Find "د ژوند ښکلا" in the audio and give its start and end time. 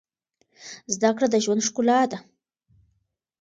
1.29-1.99